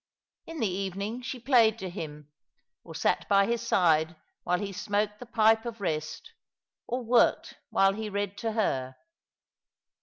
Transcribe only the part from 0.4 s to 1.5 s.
In the evening sho